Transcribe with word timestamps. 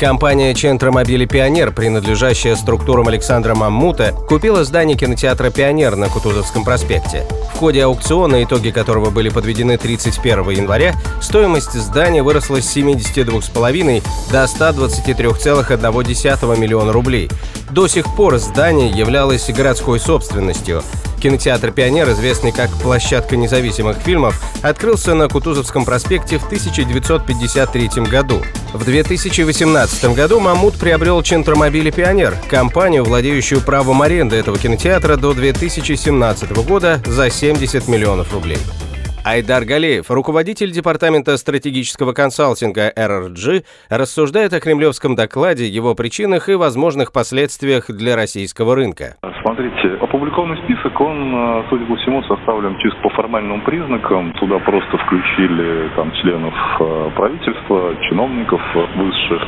Компания 0.00 0.54
«Чентромобили 0.54 1.26
Пионер», 1.26 1.72
принадлежащая 1.72 2.56
структурам 2.56 3.08
Александра 3.08 3.54
Маммута, 3.54 4.12
купила 4.12 4.64
здание 4.64 4.96
кинотеатра 4.96 5.50
«Пионер» 5.50 5.96
на 5.96 6.08
Кутузовском 6.08 6.64
проспекте. 6.64 7.26
В 7.54 7.58
ходе 7.58 7.84
аукциона, 7.84 8.42
итоги 8.42 8.70
которого 8.70 9.10
были 9.10 9.28
подведены 9.28 9.76
31 9.76 10.48
января, 10.52 10.94
стоимость 11.20 11.74
здания 11.74 12.22
выросла 12.22 12.62
с 12.62 12.74
72,5 12.74 14.02
до 14.32 14.44
123,1 14.44 16.58
миллиона 16.58 16.92
рублей. 16.92 17.28
До 17.68 17.86
сих 17.86 18.06
пор 18.16 18.38
здание 18.38 18.88
являлось 18.88 19.50
городской 19.50 20.00
собственностью. 20.00 20.82
Кинотеатр 21.20 21.70
«Пионер», 21.70 22.10
известный 22.10 22.50
как 22.50 22.70
площадка 22.70 23.36
независимых 23.36 23.98
фильмов, 23.98 24.42
открылся 24.62 25.14
на 25.14 25.28
Кутузовском 25.28 25.84
проспекте 25.84 26.38
в 26.38 26.46
1953 26.46 27.88
году. 28.04 28.42
В 28.72 28.84
2018 28.84 30.14
году 30.14 30.40
Мамут 30.40 30.74
приобрел 30.74 31.22
Центромобили 31.22 31.90
«Пионер», 31.90 32.36
компанию, 32.48 33.04
владеющую 33.04 33.60
правом 33.60 34.02
аренды 34.02 34.36
этого 34.36 34.58
кинотеатра 34.58 35.16
до 35.16 35.34
2017 35.34 36.52
года 36.66 37.00
за 37.06 37.30
70 37.30 37.86
миллионов 37.88 38.32
рублей. 38.32 38.58
Айдар 39.22 39.66
Галеев, 39.66 40.10
руководитель 40.10 40.70
Департамента 40.70 41.36
стратегического 41.36 42.14
консалтинга 42.14 42.90
РРГ, 42.96 43.64
рассуждает 43.90 44.54
о 44.54 44.60
кремлевском 44.60 45.14
докладе, 45.14 45.66
его 45.66 45.94
причинах 45.94 46.48
и 46.48 46.54
возможных 46.54 47.12
последствиях 47.12 47.90
для 47.90 48.16
российского 48.16 48.74
рынка. 48.74 49.16
Смотрите, 49.42 49.98
опубликованный 50.00 50.56
список, 50.64 50.98
он, 51.02 51.34
э, 51.34 51.64
судя 51.68 51.84
по 51.84 51.96
всему, 51.96 52.22
составлен 52.22 52.78
чисто 52.78 52.98
по 53.02 53.10
формальным 53.10 53.60
признакам. 53.60 54.32
Туда 54.40 54.58
просто 54.58 54.96
включили 54.96 55.90
там 55.96 56.12
членов 56.22 56.54
э, 56.80 57.10
правительства, 57.14 57.94
чиновников 58.08 58.62
высших, 58.96 59.42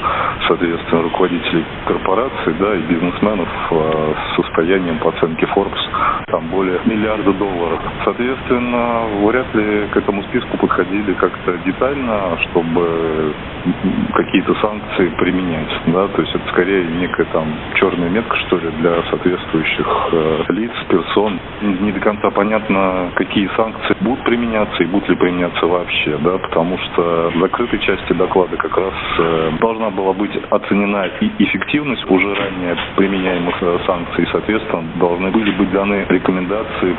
соответственно, 0.48 1.02
руководителей 1.02 1.64
корпораций, 1.86 2.54
да, 2.60 2.75
и 2.75 2.82
бизнесменов 2.82 3.48
э, 3.70 4.14
с 4.14 4.36
состоянием 4.36 4.98
по 4.98 5.10
оценке 5.16 5.47
Forbes 5.47 6.22
там 6.33 6.48
более 6.48 6.80
миллиарда 6.86 7.33
долларов. 7.34 7.80
Соответственно, 8.05 9.02
вряд 9.25 9.55
ли 9.55 9.86
к 9.92 9.97
этому 9.97 10.22
списку 10.25 10.56
подходили 10.56 11.12
как-то 11.12 11.52
детально, 11.58 12.38
чтобы 12.48 13.34
какие-то 14.14 14.55
санкции 14.55 15.08
применять, 15.19 15.70
да, 15.86 16.08
то 16.08 16.22
есть 16.22 16.34
это 16.34 16.48
скорее 16.48 16.84
некая 16.84 17.27
там 17.27 17.47
черная 17.75 18.08
метка, 18.08 18.36
что 18.47 18.56
ли, 18.56 18.69
для 18.80 19.03
соответствующих 19.10 20.08
э, 20.12 20.44
лиц, 20.48 20.72
персон. 20.88 21.38
Не 21.60 21.92
до 21.92 22.00
конца 22.00 22.30
понятно, 22.30 23.10
какие 23.14 23.48
санкции 23.55 23.94
будут 24.00 24.25
применяться 24.25 24.83
и 24.83 24.86
будут 24.86 25.08
ли 25.08 25.16
применяться 25.16 25.66
вообще, 25.66 26.16
да, 26.19 26.38
потому 26.38 26.78
что 26.78 27.30
в 27.34 27.41
закрытой 27.41 27.78
части 27.80 28.12
доклада 28.14 28.56
как 28.56 28.77
раз 28.77 28.94
э, 29.19 29.50
должна 29.60 29.91
была 29.91 30.12
быть 30.12 30.36
оценена 30.50 31.06
и 31.20 31.30
эффективность 31.38 32.08
уже 32.10 32.34
ранее 32.34 32.77
применяемых 32.97 33.62
э, 33.62 33.78
санкций, 33.86 34.27
соответственно, 34.33 34.84
должны 34.97 35.30
были 35.30 35.50
быть 35.53 35.70
даны 35.72 36.06
рекомендации 36.08 36.22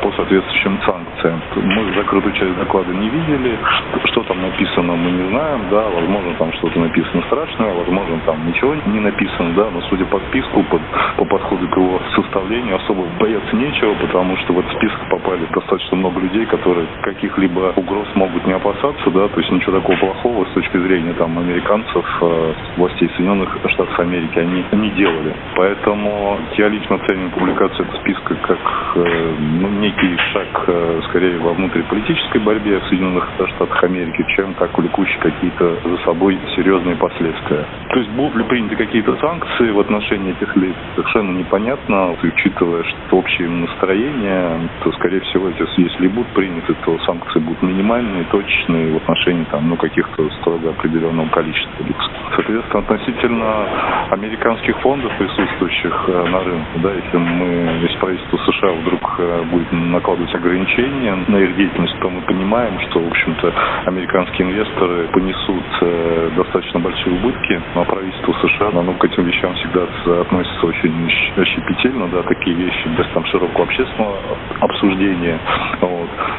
по 0.04 0.12
соответствующим 0.12 0.78
санкциям. 0.84 1.40
Мы 1.56 1.92
закрытую 1.94 2.32
часть 2.34 2.56
доклада 2.56 2.92
не 2.92 3.08
видели, 3.08 3.58
что, 3.62 4.06
что 4.08 4.22
там 4.24 4.42
написано, 4.42 4.94
мы 4.94 5.10
не 5.10 5.28
знаем, 5.28 5.62
да, 5.70 5.84
возможно, 5.88 6.34
там 6.38 6.52
что-то 6.54 6.78
написано 6.78 7.22
страшное, 7.26 7.74
возможно, 7.74 8.20
там 8.26 8.46
ничего 8.46 8.74
не 8.86 9.00
написано, 9.00 9.54
да, 9.54 9.70
но 9.70 9.80
судя 9.88 10.04
по 10.06 10.18
списку, 10.28 10.62
по, 10.64 10.80
по 11.16 11.24
подходу 11.24 11.68
к 11.68 11.76
его 11.76 12.00
составлению, 12.14 12.76
особо 12.76 13.04
бояться 13.18 13.56
нечего, 13.56 13.94
потому 13.94 14.36
что 14.38 14.52
в 14.52 14.58
этот 14.60 14.72
список 14.76 15.00
попали 15.10 15.46
достаточно 15.52 15.96
много 15.96 16.20
людей, 16.20 16.46
которые 16.46 16.86
каких-либо 17.02 17.72
угроз 17.76 18.06
могут 18.14 18.46
не 18.46 18.52
опасаться, 18.52 19.10
да, 19.10 19.28
то 19.28 19.40
есть 19.40 19.50
ничего 19.50 19.80
такого 19.80 19.96
плохого 19.96 20.44
с 20.46 20.54
точки 20.54 20.76
зрения 20.78 21.14
там 21.14 21.38
американцев, 21.38 22.04
э, 22.20 22.52
властей 22.76 23.08
Соединенных 23.16 23.56
Штатов 23.68 23.98
Америки 23.98 24.38
они 24.38 24.64
не 24.72 24.90
делали. 24.90 25.34
Поэтому 25.56 26.38
я 26.56 26.68
лично 26.68 26.98
ценю 27.06 27.30
публикацию 27.30 27.86
этого 27.86 28.00
списка 28.00 28.34
как 28.42 28.58
э, 28.96 29.13
ну, 29.38 29.68
некий 29.80 30.16
шаг 30.32 30.64
э, 30.66 31.00
скорее 31.08 31.38
во 31.38 31.52
внутриполитической 31.52 32.40
борьбе 32.40 32.78
в 32.80 32.86
Соединенных 32.88 33.28
Штатах 33.56 33.84
Америки, 33.84 34.24
чем 34.36 34.54
как 34.54 34.76
влекущий 34.78 35.18
какие-то 35.20 35.76
за 35.84 35.96
собой 36.04 36.38
серьезные 36.56 36.96
последствия. 36.96 37.64
То 37.90 37.98
есть 37.98 38.10
будут 38.10 38.34
ли 38.36 38.44
приняты 38.44 38.76
какие-то 38.76 39.16
санкции 39.16 39.70
в 39.70 39.80
отношении 39.80 40.32
этих 40.32 40.56
лиц, 40.56 40.74
совершенно 40.96 41.36
непонятно, 41.36 42.16
учитывая, 42.22 42.84
что 42.84 43.16
общее 43.16 43.48
настроение, 43.48 44.68
то, 44.82 44.92
скорее 44.92 45.20
всего, 45.20 45.48
если 45.76 46.08
будут 46.08 46.28
приняты, 46.28 46.74
то 46.84 46.98
санкции 47.00 47.40
будут 47.40 47.62
минимальные, 47.62 48.24
точечные 48.24 48.92
в 48.92 48.96
отношении 48.96 49.44
там, 49.50 49.68
ну, 49.68 49.76
каких-то 49.76 50.28
строго 50.40 50.70
определенного 50.70 51.28
количества 51.28 51.84
лиц. 51.84 51.96
Соответственно, 52.34 52.80
относительно 52.80 53.66
американских 54.10 54.78
фондов, 54.80 55.12
присутствующих 55.18 56.04
э, 56.08 56.24
на 56.28 56.40
рынке, 56.40 56.78
да, 56.82 56.92
если 56.92 57.16
мы, 57.16 57.46
если 57.82 57.98
правительство 57.98 58.36
США 58.38 58.72
вдруг 58.72 59.03
э, 59.18 59.42
будет 59.50 59.70
накладывать 59.72 60.34
ограничения 60.34 61.14
на 61.28 61.36
их 61.36 61.56
деятельность, 61.56 61.98
то 62.00 62.10
мы 62.10 62.20
понимаем, 62.22 62.78
что, 62.88 63.00
в 63.00 63.08
общем-то, 63.08 63.52
американские 63.86 64.48
инвесторы 64.48 65.08
понесут 65.08 65.64
э, 65.82 66.30
достаточно 66.36 66.80
большие 66.80 67.16
убытки, 67.16 67.60
но 67.74 67.84
правительство 67.84 68.32
США, 68.46 68.68
оно 68.68 68.92
к 68.94 69.04
этим 69.04 69.24
вещам 69.24 69.54
всегда 69.54 69.84
относится 70.20 70.66
очень 70.66 71.10
щепетильно, 71.10 72.08
да, 72.08 72.22
такие 72.22 72.56
вещи 72.56 72.88
без 72.96 73.06
там 73.14 73.24
широкого 73.26 73.64
общественного 73.64 74.16
обсуждения, 74.60 75.38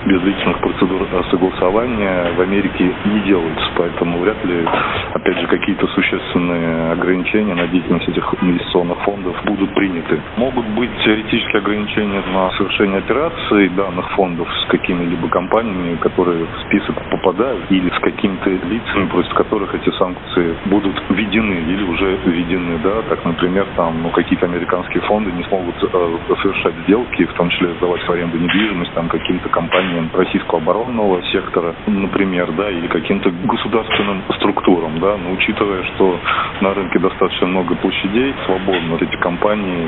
без 0.05 0.21
личных 0.21 0.59
процедур 0.59 1.07
согласования 1.31 2.33
в 2.37 2.41
Америке 2.41 2.93
не 3.05 3.19
делаются, 3.21 3.65
поэтому 3.75 4.19
вряд 4.19 4.43
ли, 4.45 4.65
опять 5.13 5.39
же, 5.39 5.47
какие-то 5.47 5.87
существенные 5.87 6.91
ограничения 6.91 7.55
на 7.55 7.67
деятельность 7.67 8.07
этих 8.07 8.33
инвестиционных 8.41 8.99
фондов 9.01 9.35
будут 9.45 9.73
приняты. 9.73 10.21
Могут 10.37 10.65
быть 10.69 10.91
теоретические 11.03 11.59
ограничения 11.59 12.21
на 12.33 12.51
совершение 12.51 12.99
операций 12.99 13.69
данных 13.69 14.11
фондов 14.11 14.47
с 14.63 14.65
какими-либо 14.69 15.27
компаниями, 15.29 15.95
которые 15.97 16.45
в 16.45 16.67
список 16.67 16.95
попадают, 17.09 17.65
или 17.69 17.89
с 17.89 17.99
какими-то 17.99 18.49
лицами, 18.49 19.07
против 19.07 19.33
которых 19.33 19.73
эти 19.73 19.89
санкции 19.97 20.55
будут 20.65 20.95
введены 21.09 21.53
или 21.53 21.83
уже 21.83 22.17
введены, 22.25 22.79
да, 22.83 23.01
так, 23.09 23.25
например, 23.25 23.65
там, 23.75 24.03
ну, 24.03 24.09
какие-то 24.09 24.45
американские 24.45 25.01
фонды 25.03 25.31
не 25.31 25.43
смогут 25.43 25.75
э, 25.81 26.17
совершать 26.41 26.75
сделки, 26.83 27.25
в 27.25 27.33
том 27.33 27.49
числе 27.49 27.73
сдавать 27.77 28.01
в 28.01 28.11
аренду 28.11 28.37
недвижимость, 28.37 28.93
там, 28.93 29.07
каким-то 29.07 29.49
компаниям 29.49 29.94
российского 30.13 30.61
оборонного 30.61 31.21
сектора, 31.31 31.75
например, 31.87 32.51
да, 32.53 32.69
или 32.69 32.87
каким-то 32.87 33.31
государственным 33.43 34.23
структурам, 34.37 34.99
да, 34.99 35.17
но 35.17 35.31
учитывая, 35.31 35.83
что 35.95 36.19
на 36.61 36.73
рынке 36.73 36.99
достаточно 36.99 37.47
много 37.47 37.75
площадей 37.75 38.33
свободно, 38.45 38.95
эти 39.01 39.15
компании, 39.17 39.87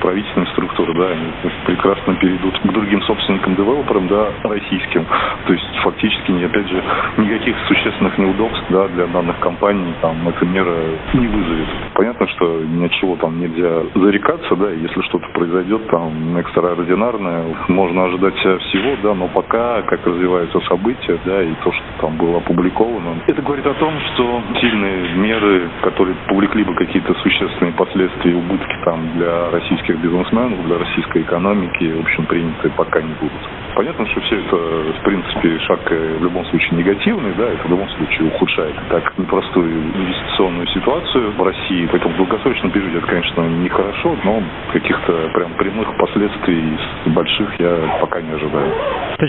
правительственные 0.00 0.50
структуры, 0.52 0.94
да, 0.94 1.08
они 1.08 1.32
прекрасно 1.66 2.14
перейдут 2.14 2.58
к 2.58 2.72
другим 2.72 3.02
собственникам-девелоперам, 3.02 4.08
да, 4.08 4.28
российским. 4.44 5.06
То 5.46 5.52
есть 5.52 5.76
фактически, 5.82 6.32
опять 6.44 6.68
же, 6.68 6.82
никаких 7.18 7.56
существенных 7.68 8.18
неудобств, 8.18 8.64
да, 8.70 8.88
для 8.88 9.06
данных 9.06 9.38
компаний 9.40 9.94
там 10.00 10.28
эта 10.28 10.44
мера 10.44 10.76
не 11.14 11.26
вызовет. 11.26 11.68
Понятно, 11.94 12.26
что 12.28 12.62
ни 12.62 12.84
от 12.84 12.92
чего 12.92 13.16
там 13.16 13.40
нельзя 13.40 13.82
зарекаться, 13.94 14.56
да, 14.56 14.70
если 14.70 15.00
что-то 15.02 15.26
произойдет 15.32 15.86
там 15.88 16.36
экстраординарное, 16.36 17.44
можно 17.68 18.04
ожидать 18.04 18.36
всего, 18.36 18.96
да, 19.02 19.14
но 19.14 19.28
пока, 19.40 19.82
как 19.82 20.06
развиваются 20.06 20.60
события, 20.68 21.18
да, 21.24 21.42
и 21.42 21.54
то, 21.64 21.72
что 21.72 21.84
там 22.00 22.16
было 22.16 22.38
опубликовано, 22.38 23.22
это 23.26 23.40
говорит 23.40 23.66
о 23.66 23.74
том, 23.74 23.94
что 24.12 24.42
сильные 24.60 25.14
меры, 25.16 25.70
которые 25.82 26.14
повлекли 26.28 26.64
бы 26.64 26.74
какие-то 26.74 27.14
существенные 27.14 27.72
последствия 27.72 28.32
и 28.32 28.34
убытки 28.34 28.76
там 28.84 29.00
для 29.16 29.50
российских 29.50 29.98
бизнесменов, 29.98 30.62
для 30.66 30.78
российской 30.78 31.22
экономики, 31.22 31.92
в 31.96 32.00
общем, 32.00 32.26
приняты 32.26 32.70
пока 32.76 33.00
не 33.00 33.14
будут. 33.14 33.40
Понятно, 33.74 34.06
что 34.08 34.20
все 34.20 34.40
это, 34.40 34.56
в 34.56 35.02
принципе, 35.04 35.58
шаг 35.60 35.80
э, 35.90 36.16
в 36.18 36.24
любом 36.24 36.44
случае 36.46 36.78
негативный, 36.78 37.32
да, 37.38 37.44
это 37.44 37.66
в 37.66 37.70
любом 37.70 37.88
случае 37.90 38.28
ухудшает 38.28 38.74
так 38.90 39.16
непростую 39.16 39.70
инвестиционную 39.70 40.66
ситуацию 40.68 41.32
в 41.32 41.42
России. 41.42 41.88
Поэтому 41.90 42.14
в 42.14 42.16
долгосрочном 42.18 42.72
это, 42.72 43.06
конечно, 43.06 43.42
нехорошо, 43.42 44.16
но 44.24 44.42
каких-то 44.72 45.30
прям 45.32 45.52
прямых 45.54 45.96
последствий 45.96 46.76
больших 47.06 47.60
я 47.60 47.98
пока 48.00 48.20
не 48.20 48.32
ожидаю. 48.32 48.72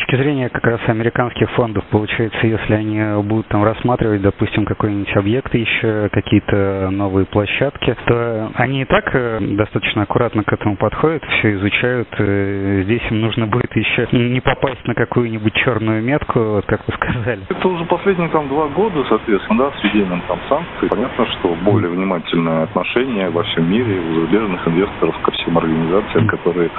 Точки 0.01 0.15
зрения 0.15 0.49
как 0.49 0.63
раз 0.65 0.79
американских 0.87 1.49
фондов, 1.51 1.83
получается, 1.91 2.39
если 2.45 2.73
они 2.73 3.23
будут 3.23 3.47
там 3.47 3.63
рассматривать, 3.63 4.21
допустим, 4.21 4.65
какой-нибудь 4.65 5.15
объект 5.15 5.53
еще, 5.53 6.09
какие-то 6.11 6.89
новые 6.91 7.25
площадки, 7.25 7.95
то 8.05 8.51
они 8.55 8.81
и 8.81 8.85
так 8.85 9.09
э, 9.13 9.39
достаточно 9.39 10.03
аккуратно 10.03 10.43
к 10.43 10.51
этому 10.51 10.75
подходят, 10.75 11.23
все 11.25 11.53
изучают. 11.53 12.07
Э, 12.17 12.81
здесь 12.83 13.01
им 13.11 13.21
нужно 13.21 13.47
будет 13.47 13.75
еще 13.75 14.07
не 14.11 14.41
попасть 14.41 14.85
на 14.85 14.95
какую-нибудь 14.95 15.53
черную 15.53 16.01
метку, 16.03 16.61
как 16.65 16.81
вы 16.87 16.93
сказали. 16.93 17.41
Это 17.49 17.67
уже 17.67 17.85
последние 17.85 18.29
там 18.29 18.47
два 18.47 18.67
года, 18.69 19.03
соответственно, 19.07 19.65
да, 19.65 19.71
с 19.77 19.83
введением 19.83 20.21
там 20.27 20.39
санкций. 20.49 20.89
Понятно, 20.89 21.25
что 21.27 21.55
более 21.63 21.91
внимательное 21.91 22.63
отношение 22.63 23.29
во 23.29 23.43
всем 23.43 23.69
мире 23.69 23.99
у 23.99 24.15
зарубежных 24.15 24.67
инвесторов 24.67 25.15
ко 25.21 25.31
всем 25.31 25.57
организациям, 25.57 26.27
которые 26.27 26.69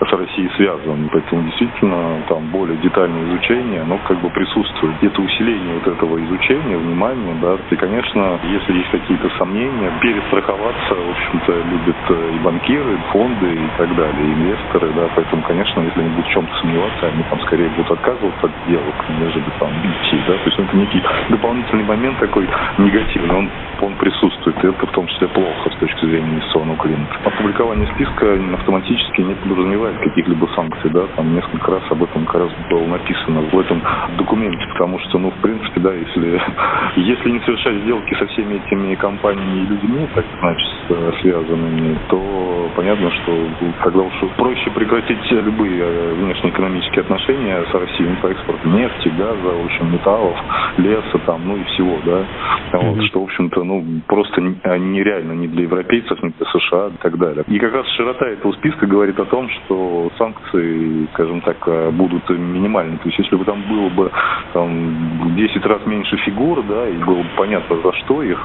с 0.00 0.12
Россией 0.12 0.50
связаны. 0.56 1.08
Поэтому 1.12 1.42
действительно 1.42 2.22
там 2.28 2.46
более 2.50 2.69
детальное 2.76 3.24
изучение, 3.28 3.82
оно 3.82 3.98
как 4.06 4.20
бы 4.20 4.30
присутствует. 4.30 4.94
Это 5.02 5.20
усиление 5.20 5.74
вот 5.74 5.86
этого 5.86 6.22
изучения, 6.24 6.76
внимания, 6.76 7.34
да. 7.40 7.56
И, 7.70 7.76
конечно, 7.76 8.38
если 8.44 8.78
есть 8.78 8.90
какие-то 8.90 9.30
сомнения, 9.38 9.92
перестраховаться, 10.00 10.94
в 10.94 11.10
общем-то, 11.10 11.52
любят 11.52 11.96
э, 12.08 12.32
и 12.34 12.38
банкиры, 12.38 12.94
и 12.94 13.12
фонды 13.12 13.54
и 13.54 13.68
так 13.78 13.94
далее, 13.96 14.24
и 14.24 14.32
инвесторы, 14.32 14.92
да. 14.94 15.08
Поэтому, 15.14 15.42
конечно, 15.42 15.80
если 15.80 16.00
они 16.00 16.10
будут 16.10 16.26
в 16.26 16.32
чем-то 16.32 16.54
сомневаться, 16.60 17.06
они 17.06 17.22
там 17.24 17.40
скорее 17.42 17.68
будут 17.70 17.90
отказываться 17.90 18.46
от 18.46 18.52
сделок, 18.66 18.94
нежели 19.18 19.50
там 19.58 19.70
идти, 19.70 20.16
да. 20.26 20.34
То 20.34 20.46
есть 20.46 20.58
это 20.58 20.76
некий 20.76 21.02
дополнительный 21.28 21.84
момент 21.84 22.18
такой 22.18 22.48
негативный, 22.78 23.34
он, 23.34 23.50
он 23.82 23.94
присутствует. 23.96 24.56
И 24.64 24.68
это 24.68 24.86
в 24.86 24.92
том 24.92 25.06
числе 25.06 25.28
плохо 25.28 25.70
с 25.70 25.76
точки 25.78 26.06
зрения 26.06 26.30
инвестиционного 26.30 26.78
климата. 26.78 27.14
Опубликование 27.24 27.86
списка 27.94 28.38
автоматически 28.54 29.20
не 29.22 29.34
подразумевает 29.34 29.98
каких-либо 29.98 30.46
санкций, 30.54 30.90
да, 30.90 31.06
там 31.16 31.34
несколько 31.34 31.70
раз 31.70 31.82
об 31.90 32.02
этом 32.02 32.24
как 32.26 32.42
раз 32.42 32.50
было 32.70 32.86
написано 32.86 33.40
в 33.42 33.58
этом 33.58 33.82
документе, 34.18 34.66
потому 34.72 34.98
что, 35.00 35.18
ну, 35.18 35.30
в 35.30 35.40
принципе, 35.42 35.80
да, 35.80 35.92
если, 35.92 36.40
если 36.96 37.30
не 37.30 37.40
совершать 37.40 37.82
сделки 37.82 38.14
со 38.14 38.26
всеми 38.28 38.54
этими 38.54 38.94
компаниями 38.94 39.60
и 39.60 39.66
людьми, 39.66 40.08
так 40.14 40.24
значит, 40.40 40.79
связанными, 41.20 41.98
то 42.08 42.70
понятно, 42.76 43.10
что 43.10 43.48
тогда 43.82 44.00
уж 44.00 44.12
проще 44.36 44.70
прекратить 44.70 45.30
любые 45.30 45.82
э, 45.82 46.14
внешнеэкономические 46.14 47.02
отношения 47.02 47.64
с 47.70 47.74
Россией 47.74 48.16
по 48.22 48.26
экспорту 48.28 48.68
нефти, 48.68 49.08
газа, 49.08 49.54
в 49.54 49.64
общем, 49.64 49.92
металлов, 49.92 50.36
леса 50.78 51.18
там, 51.26 51.46
ну 51.46 51.56
и 51.56 51.64
всего, 51.64 51.98
да, 52.04 52.24
вот, 52.72 52.96
mm-hmm. 52.96 53.06
что, 53.06 53.20
в 53.20 53.24
общем-то, 53.24 53.64
ну, 53.64 53.84
просто 54.06 54.40
нереально 54.40 55.32
ни 55.32 55.46
для 55.46 55.62
европейцев, 55.62 56.22
ни 56.22 56.28
для 56.30 56.46
США 56.46 56.88
и 56.88 57.02
так 57.02 57.18
далее. 57.18 57.44
И 57.48 57.58
как 57.58 57.74
раз 57.74 57.86
широта 57.96 58.26
этого 58.26 58.52
списка 58.52 58.86
говорит 58.86 59.18
о 59.18 59.24
том, 59.24 59.48
что 59.48 60.10
санкции, 60.18 61.06
скажем 61.14 61.40
так, 61.42 61.56
э, 61.66 61.90
будут 61.90 62.28
минимальны. 62.30 62.98
То 62.98 63.08
есть 63.08 63.18
если 63.18 63.36
бы 63.36 63.44
там 63.44 63.62
было 63.68 63.88
бы 63.90 64.10
там, 64.52 65.28
в 65.28 65.36
10 65.36 65.66
раз 65.66 65.86
меньше 65.86 66.16
фигур, 66.18 66.62
да, 66.62 66.88
и 66.88 66.96
было 66.98 67.22
бы 67.22 67.28
понятно, 67.36 67.76
за 67.82 67.92
что 67.92 68.22
их, 68.22 68.38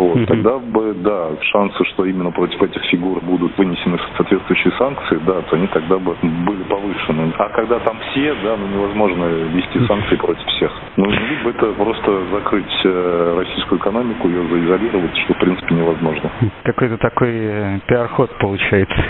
вот, 0.00 0.16
mm-hmm. 0.16 0.26
Тогда 0.26 0.58
бы, 0.58 0.94
да, 0.94 1.30
шансы, 1.52 1.84
что 1.92 2.04
именно 2.04 2.30
против 2.30 2.60
этих 2.62 2.82
фигур 2.84 3.20
будут 3.20 3.56
вынесены 3.58 3.98
соответствующие 4.16 4.72
санкции, 4.78 5.18
да, 5.26 5.42
то 5.42 5.56
они 5.56 5.66
тогда 5.68 5.98
бы 5.98 6.16
были 6.22 6.62
повышены. 6.64 7.32
А 7.38 7.48
когда 7.50 7.78
там 7.80 7.98
все, 8.10 8.34
да, 8.42 8.56
ну 8.56 8.66
невозможно 8.68 9.24
вести 9.24 9.86
санкции 9.86 10.16
против 10.16 10.46
всех. 10.46 10.72
Ну, 10.96 11.10
либо 11.10 11.50
это 11.50 11.72
просто 11.72 12.24
закрыть 12.32 12.80
э, 12.84 13.34
российскую 13.38 13.78
экономику, 13.78 14.28
ее 14.28 14.46
заизолировать, 14.48 15.16
что, 15.18 15.34
в 15.34 15.38
принципе, 15.38 15.74
невозможно. 15.74 16.30
Какой-то 16.64 16.96
такой 16.98 17.32
э, 17.32 17.78
пиар-ход 17.86 18.30
получается. 18.38 19.04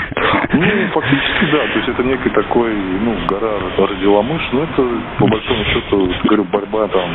Ну, 0.52 0.66
фактически, 0.92 1.52
да. 1.52 1.58
То 1.58 1.78
есть 1.78 1.88
это 1.88 2.02
некий 2.02 2.30
такой, 2.30 2.74
ну, 2.74 3.16
гора 3.28 3.52
родила 3.78 4.22
мышь, 4.22 4.48
но 4.52 4.64
это, 4.64 4.88
по 5.18 5.26
большому 5.26 5.64
счету, 5.64 6.10
говорю, 6.24 6.44
борьба 6.44 6.88
там 6.88 7.14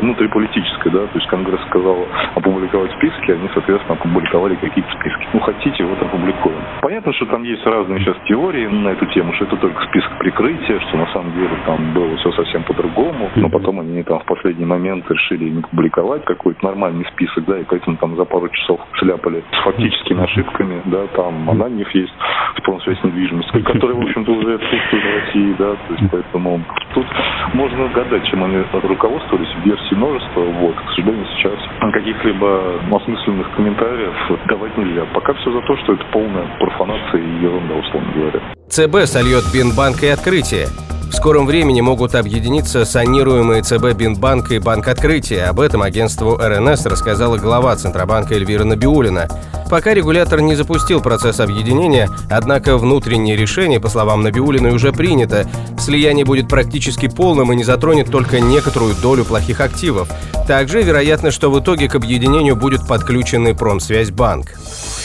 внутриполитическая, 0.00 0.92
да. 0.92 1.06
То 1.06 1.18
есть 1.18 1.26
Конгресс 1.28 1.60
сказал 1.68 2.06
опубликовать 2.34 2.92
списки, 3.12 3.30
они, 3.32 3.48
соответственно, 3.54 3.94
опубликовали 3.94 4.54
какие-то 4.56 4.90
списки. 4.92 5.26
Ну, 5.32 5.40
хотите, 5.40 5.84
вот 5.84 6.00
опубликуем. 6.02 6.56
Понятно, 6.80 7.12
что 7.14 7.26
там 7.26 7.42
есть 7.42 7.64
разные 7.66 8.00
сейчас 8.00 8.16
теории 8.26 8.66
на 8.66 8.88
эту 8.88 9.06
тему, 9.06 9.32
что 9.34 9.44
это 9.44 9.56
только 9.56 9.82
список 9.84 10.18
прикрытия, 10.18 10.80
что 10.80 10.96
на 10.96 11.06
самом 11.12 11.32
деле 11.32 11.50
там 11.66 11.92
было 11.92 12.16
все 12.16 12.32
совсем 12.32 12.62
по-другому, 12.64 13.30
но 13.36 13.48
потом 13.48 13.80
они 13.80 14.02
там 14.02 14.20
в 14.20 14.24
последний 14.24 14.64
момент 14.64 15.10
решили 15.10 15.48
не 15.48 15.62
публиковать 15.62 16.24
какой-то 16.24 16.64
нормальный 16.64 17.04
список, 17.12 17.44
да, 17.44 17.58
и 17.58 17.64
поэтому 17.64 17.96
там 17.96 18.16
за 18.16 18.24
пару 18.24 18.48
часов 18.48 18.80
шляпали 18.94 19.42
с 19.52 19.64
фактическими 19.64 20.22
ошибками, 20.22 20.82
да, 20.86 21.06
там, 21.14 21.48
а 21.50 21.54
на 21.54 21.68
них 21.68 21.92
есть 21.94 22.12
спонсорская 22.58 23.10
недвижимость, 23.10 23.50
которая, 23.64 23.96
в 23.96 24.02
общем-то, 24.02 24.32
уже 24.32 24.54
отсутствует 24.54 25.04
в 25.04 25.26
России, 25.26 25.54
да, 25.58 25.72
то 25.72 25.94
есть 25.94 26.04
поэтому 26.10 26.60
тут 26.94 27.06
можно 27.54 27.88
гадать, 27.88 28.24
чем 28.28 28.44
они 28.44 28.62
руководствовались, 28.72 29.48
версий 29.64 29.94
множество, 29.94 30.40
вот, 30.40 30.74
к 30.76 30.90
сожалению, 30.90 31.26
сейчас 31.36 31.58
каких-либо 31.92 32.80
осмысленных 32.96 33.54
комментариев 33.56 34.14
давать 34.48 34.76
нельзя. 34.76 35.04
Пока 35.14 35.34
все 35.34 35.52
за 35.52 35.60
то, 35.62 35.76
что 35.78 35.94
это 35.94 36.04
полная 36.12 36.46
профанация 36.58 37.20
и 37.20 37.42
ерунда, 37.42 37.74
условно 37.74 38.12
говоря. 38.12 38.40
ЦБ 38.68 39.06
сольет 39.06 39.44
Бинбанк 39.52 40.02
и 40.02 40.08
открытие. 40.08 40.66
В 41.12 41.14
скором 41.14 41.46
времени 41.46 41.80
могут 41.82 42.14
объединиться 42.14 42.86
санируемые 42.86 43.62
ЦБ 43.62 43.92
Бинбанк 43.92 44.50
и 44.50 44.58
Банк 44.58 44.88
Открытия. 44.88 45.44
Об 45.44 45.60
этом 45.60 45.82
агентству 45.82 46.36
РНС 46.36 46.86
рассказала 46.86 47.36
глава 47.36 47.76
Центробанка 47.76 48.34
Эльвира 48.34 48.64
Набиулина. 48.64 49.28
Пока 49.70 49.92
регулятор 49.94 50.40
не 50.40 50.56
запустил 50.56 51.00
процесс 51.00 51.38
объединения, 51.38 52.08
однако 52.30 52.78
внутреннее 52.78 53.36
решение, 53.36 53.78
по 53.78 53.88
словам 53.88 54.22
Набиулиной, 54.22 54.72
уже 54.72 54.92
принято. 54.92 55.46
Слияние 55.78 56.24
будет 56.24 56.48
практически 56.48 57.08
полным 57.08 57.52
и 57.52 57.56
не 57.56 57.62
затронет 57.62 58.10
только 58.10 58.40
некоторую 58.40 58.94
долю 58.94 59.24
плохих 59.24 59.60
активов. 59.60 60.08
Также 60.48 60.82
вероятно, 60.82 61.30
что 61.30 61.50
в 61.50 61.60
итоге 61.60 61.88
к 61.88 61.94
объединению 61.94 62.56
будет 62.56 62.88
подключен 62.88 63.54
Промсвязьбанк. 63.54 64.54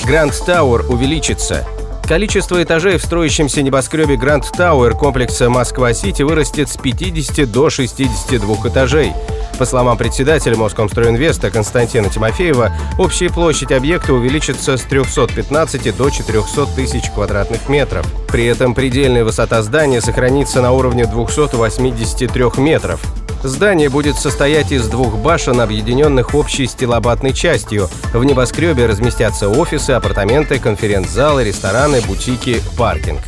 Гранд 0.06 0.34
Тауэр 0.46 0.86
увеличится. 0.90 1.66
Количество 2.08 2.64
этажей 2.64 2.98
в 2.98 3.04
строящемся 3.04 3.62
небоскребе 3.62 4.16
Гранд 4.16 4.50
Тауэр 4.56 4.96
комплекса 4.96 5.50
Москва-Сити 5.50 6.22
вырастет 6.22 6.70
с 6.70 6.78
50 6.78 7.52
до 7.52 7.70
62 7.70 8.70
этажей. 8.70 9.12
По 9.60 9.66
словам 9.66 9.98
председателя 9.98 10.56
Москомстройинвеста 10.56 11.52
Константина 11.52 12.10
Тимофеева, 12.10 12.72
общая 12.98 13.30
площадь 13.30 13.74
объекта 13.74 14.14
увеличится 14.14 14.78
с 14.78 14.84
315 14.84 15.98
до 15.98 16.10
400 16.10 16.66
тысяч 16.68 17.10
квадратных 17.10 17.68
метров. 17.68 18.06
При 18.32 18.46
этом 18.46 18.74
предельная 18.74 19.26
высота 19.26 19.62
здания 19.62 20.00
сохранится 20.00 20.62
на 20.62 20.72
уровне 20.72 21.08
283 21.08 22.44
метров. 22.58 23.02
Здание 23.44 23.90
будет 23.90 24.18
состоять 24.18 24.72
из 24.72 24.88
двух 24.88 25.16
башен, 25.18 25.62
объединенных 25.62 26.34
общей 26.36 26.68
стилобатной 26.68 27.34
частью. 27.34 27.90
В 28.14 28.24
небоскребе 28.24 28.86
разместятся 28.86 29.50
офисы, 29.50 29.92
апартаменты, 29.92 30.60
конференц-залы, 30.60 31.44
рестораны, 31.44 32.02
бутики, 32.02 32.62
паркинг. 32.78 33.22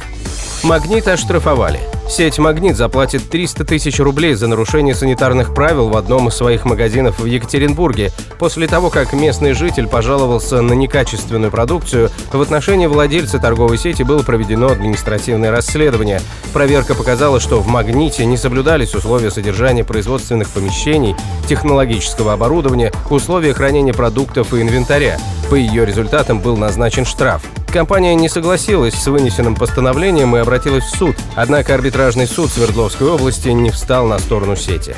Магнит 0.64 1.08
оштрафовали. 1.08 1.80
Сеть 2.10 2.40
«Магнит» 2.40 2.76
заплатит 2.76 3.30
300 3.30 3.66
тысяч 3.66 4.00
рублей 4.00 4.34
за 4.34 4.48
нарушение 4.48 4.96
санитарных 4.96 5.54
правил 5.54 5.90
в 5.90 5.96
одном 5.96 6.28
из 6.28 6.34
своих 6.34 6.66
магазинов 6.66 7.20
в 7.20 7.26
Екатеринбурге 7.26 8.12
после 8.40 8.68
того, 8.68 8.90
как 8.90 9.14
местный 9.14 9.54
житель 9.54 9.88
пожаловался 9.88 10.62
на 10.64 10.74
некачественную 10.74 11.52
продукцию. 11.52 12.10
В 12.34 12.42
отношении 12.42 12.88
владельца 12.88 13.38
торговой 13.38 13.78
сети 13.78 14.02
было 14.02 14.24
проведено 14.24 14.70
административное 14.70 15.52
расследование. 15.52 16.20
Проверка 16.52 16.96
показала, 16.96 17.40
что 17.40 17.62
в 17.62 17.68
«Магните» 17.68 18.26
не 18.26 18.38
соблюдались 18.38 18.96
условия 18.96 19.30
содержания 19.30 19.84
производственных 19.84 20.50
помещений, 20.50 21.16
технологического 21.48 22.34
оборудования, 22.34 22.92
условия 23.12 23.54
хранения 23.54 23.94
продуктов 23.94 24.54
и 24.56 24.62
инвентаря. 24.62 25.20
По 25.52 25.56
ее 25.56 25.86
результатам 25.86 26.40
был 26.40 26.58
назначен 26.58 27.06
штраф. 27.06 27.44
Компания 27.72 28.16
не 28.16 28.30
согласилась 28.30 28.96
с 28.96 29.08
вынесенным 29.08 29.56
постановлением 29.56 30.36
и 30.36 30.40
обратилась 30.40 30.86
в 30.86 30.98
суд, 30.98 31.16
однако 31.36 31.76
арбитражный 31.76 32.28
суд 32.28 32.52
Свердловской 32.52 33.08
области 33.08 33.50
не 33.50 33.70
встал 33.70 34.08
на 34.08 34.18
сторону 34.20 34.56
сети. 34.56 34.96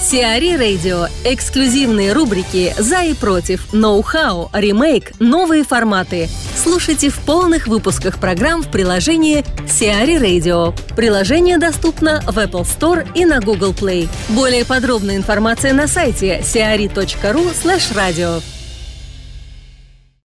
Сиари 0.00 0.56
Радио. 0.56 1.06
Эксклюзивные 1.24 2.12
рубрики 2.12 2.74
«За 2.78 3.02
и 3.04 3.14
против», 3.14 3.72
«Ноу-хау», 3.72 4.50
«Ремейк», 4.52 5.12
«Новые 5.18 5.64
форматы». 5.64 6.28
Слушайте 6.62 7.08
в 7.08 7.18
полных 7.20 7.68
выпусках 7.68 8.18
программ 8.18 8.62
в 8.62 8.68
приложении 8.70 9.44
Сиари 9.66 10.16
Radio. 10.16 10.74
Приложение 10.94 11.56
доступно 11.56 12.20
в 12.26 12.38
Apple 12.38 12.66
Store 12.66 13.06
и 13.14 13.24
на 13.24 13.40
Google 13.40 13.72
Play. 13.72 14.08
Более 14.28 14.66
подробная 14.66 15.16
информация 15.16 15.72
на 15.72 15.86
сайте 15.86 16.40
siari.ru 16.40 17.54
slash 17.54 17.94
radio. 17.94 18.42